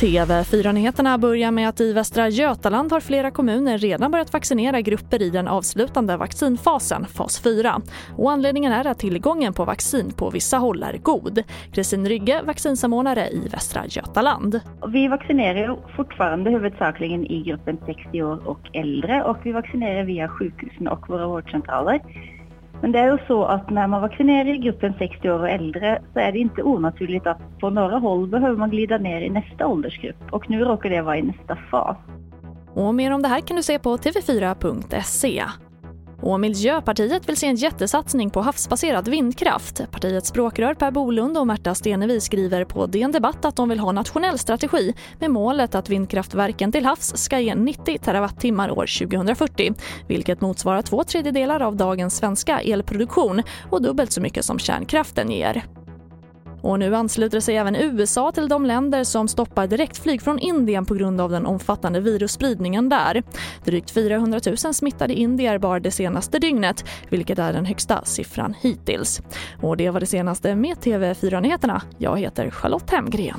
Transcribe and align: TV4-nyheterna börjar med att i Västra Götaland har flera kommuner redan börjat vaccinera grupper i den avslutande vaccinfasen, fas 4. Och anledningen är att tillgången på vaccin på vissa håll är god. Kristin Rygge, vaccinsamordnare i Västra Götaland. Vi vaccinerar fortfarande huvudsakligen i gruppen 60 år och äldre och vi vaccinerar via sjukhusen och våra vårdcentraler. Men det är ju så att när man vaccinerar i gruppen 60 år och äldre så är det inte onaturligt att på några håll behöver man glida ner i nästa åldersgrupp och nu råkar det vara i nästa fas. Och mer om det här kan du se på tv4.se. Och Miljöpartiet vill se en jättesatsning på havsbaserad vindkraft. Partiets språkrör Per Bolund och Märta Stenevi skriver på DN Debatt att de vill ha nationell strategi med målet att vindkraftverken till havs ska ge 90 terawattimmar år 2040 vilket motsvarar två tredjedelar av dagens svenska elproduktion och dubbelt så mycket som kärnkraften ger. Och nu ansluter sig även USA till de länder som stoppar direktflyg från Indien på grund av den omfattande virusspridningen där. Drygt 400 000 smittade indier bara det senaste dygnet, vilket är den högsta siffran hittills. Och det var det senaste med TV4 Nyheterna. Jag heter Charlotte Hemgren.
TV4-nyheterna 0.00 1.18
börjar 1.18 1.50
med 1.50 1.68
att 1.68 1.80
i 1.80 1.92
Västra 1.92 2.28
Götaland 2.28 2.92
har 2.92 3.00
flera 3.00 3.30
kommuner 3.30 3.78
redan 3.78 4.10
börjat 4.10 4.32
vaccinera 4.32 4.80
grupper 4.80 5.22
i 5.22 5.30
den 5.30 5.48
avslutande 5.48 6.16
vaccinfasen, 6.16 7.04
fas 7.04 7.42
4. 7.42 7.80
Och 8.16 8.32
anledningen 8.32 8.72
är 8.72 8.86
att 8.86 8.98
tillgången 8.98 9.52
på 9.52 9.64
vaccin 9.64 10.12
på 10.16 10.30
vissa 10.30 10.56
håll 10.56 10.82
är 10.82 10.98
god. 10.98 11.42
Kristin 11.72 12.08
Rygge, 12.08 12.42
vaccinsamordnare 12.42 13.28
i 13.28 13.48
Västra 13.48 13.82
Götaland. 13.86 14.60
Vi 14.88 15.08
vaccinerar 15.08 15.78
fortfarande 15.96 16.50
huvudsakligen 16.50 17.26
i 17.26 17.42
gruppen 17.42 17.78
60 17.86 18.22
år 18.22 18.48
och 18.48 18.60
äldre 18.72 19.22
och 19.22 19.36
vi 19.42 19.52
vaccinerar 19.52 20.04
via 20.04 20.28
sjukhusen 20.28 20.88
och 20.88 21.08
våra 21.08 21.26
vårdcentraler. 21.26 22.00
Men 22.84 22.92
det 22.92 22.98
är 22.98 23.12
ju 23.12 23.18
så 23.26 23.44
att 23.44 23.70
när 23.70 23.86
man 23.86 24.02
vaccinerar 24.02 24.54
i 24.54 24.58
gruppen 24.58 24.94
60 24.98 25.30
år 25.30 25.38
och 25.38 25.48
äldre 25.48 26.02
så 26.12 26.18
är 26.18 26.32
det 26.32 26.38
inte 26.38 26.62
onaturligt 26.62 27.26
att 27.26 27.38
på 27.60 27.70
några 27.70 27.98
håll 27.98 28.26
behöver 28.26 28.56
man 28.56 28.70
glida 28.70 28.98
ner 28.98 29.20
i 29.20 29.30
nästa 29.30 29.66
åldersgrupp 29.66 30.16
och 30.30 30.50
nu 30.50 30.64
råkar 30.64 30.90
det 30.90 31.02
vara 31.02 31.18
i 31.18 31.22
nästa 31.22 31.56
fas. 31.70 31.96
Och 32.74 32.94
mer 32.94 33.10
om 33.12 33.22
det 33.22 33.28
här 33.28 33.40
kan 33.40 33.56
du 33.56 33.62
se 33.62 33.78
på 33.78 33.96
tv4.se. 33.96 35.44
Och 36.24 36.40
Miljöpartiet 36.40 37.28
vill 37.28 37.36
se 37.36 37.46
en 37.46 37.56
jättesatsning 37.56 38.30
på 38.30 38.40
havsbaserad 38.40 39.08
vindkraft. 39.08 39.80
Partiets 39.90 40.28
språkrör 40.28 40.74
Per 40.74 40.90
Bolund 40.90 41.38
och 41.38 41.46
Märta 41.46 41.74
Stenevi 41.74 42.20
skriver 42.20 42.64
på 42.64 42.86
DN 42.86 43.12
Debatt 43.12 43.44
att 43.44 43.56
de 43.56 43.68
vill 43.68 43.78
ha 43.78 43.92
nationell 43.92 44.38
strategi 44.38 44.94
med 45.20 45.30
målet 45.30 45.74
att 45.74 45.90
vindkraftverken 45.90 46.72
till 46.72 46.84
havs 46.84 47.16
ska 47.16 47.40
ge 47.40 47.54
90 47.54 47.98
terawattimmar 47.98 48.70
år 48.70 49.06
2040 49.08 49.74
vilket 50.08 50.40
motsvarar 50.40 50.82
två 50.82 51.04
tredjedelar 51.04 51.60
av 51.60 51.76
dagens 51.76 52.16
svenska 52.16 52.60
elproduktion 52.60 53.42
och 53.70 53.82
dubbelt 53.82 54.12
så 54.12 54.20
mycket 54.20 54.44
som 54.44 54.58
kärnkraften 54.58 55.30
ger. 55.30 55.64
Och 56.64 56.78
nu 56.78 56.96
ansluter 56.96 57.40
sig 57.40 57.56
även 57.56 57.76
USA 57.76 58.32
till 58.32 58.48
de 58.48 58.66
länder 58.66 59.04
som 59.04 59.28
stoppar 59.28 59.66
direktflyg 59.66 60.22
från 60.22 60.38
Indien 60.38 60.86
på 60.86 60.94
grund 60.94 61.20
av 61.20 61.30
den 61.30 61.46
omfattande 61.46 62.00
virusspridningen 62.00 62.88
där. 62.88 63.22
Drygt 63.64 63.90
400 63.90 64.40
000 64.46 64.74
smittade 64.74 65.14
indier 65.14 65.58
bara 65.58 65.80
det 65.80 65.90
senaste 65.90 66.38
dygnet, 66.38 66.84
vilket 67.08 67.38
är 67.38 67.52
den 67.52 67.64
högsta 67.64 68.04
siffran 68.04 68.54
hittills. 68.60 69.22
Och 69.62 69.76
det 69.76 69.90
var 69.90 70.00
det 70.00 70.06
senaste 70.06 70.54
med 70.54 70.76
TV4 70.76 71.40
Nyheterna. 71.40 71.82
Jag 71.98 72.18
heter 72.18 72.50
Charlotte 72.50 72.90
Hemgren. 72.90 73.38